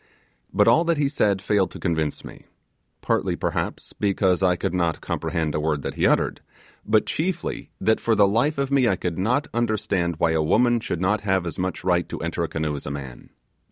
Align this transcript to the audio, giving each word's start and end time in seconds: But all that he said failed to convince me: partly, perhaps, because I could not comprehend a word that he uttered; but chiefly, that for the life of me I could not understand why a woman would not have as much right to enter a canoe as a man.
But 0.51 0.67
all 0.67 0.83
that 0.85 0.97
he 0.97 1.07
said 1.07 1.43
failed 1.43 1.69
to 1.69 1.79
convince 1.79 2.25
me: 2.25 2.47
partly, 3.01 3.35
perhaps, 3.35 3.93
because 3.93 4.41
I 4.41 4.55
could 4.55 4.73
not 4.73 4.99
comprehend 4.99 5.53
a 5.53 5.59
word 5.59 5.83
that 5.83 5.93
he 5.93 6.07
uttered; 6.07 6.41
but 6.83 7.05
chiefly, 7.05 7.69
that 7.79 7.99
for 7.99 8.15
the 8.15 8.27
life 8.27 8.57
of 8.57 8.71
me 8.71 8.87
I 8.87 8.95
could 8.95 9.19
not 9.19 9.47
understand 9.53 10.15
why 10.17 10.31
a 10.31 10.41
woman 10.41 10.81
would 10.89 10.99
not 11.01 11.21
have 11.21 11.45
as 11.45 11.59
much 11.59 11.83
right 11.83 12.09
to 12.09 12.17
enter 12.19 12.43
a 12.43 12.47
canoe 12.47 12.75
as 12.75 12.87
a 12.87 12.89
man. 12.89 13.29